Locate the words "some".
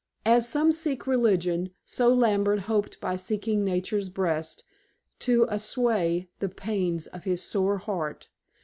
0.49-0.71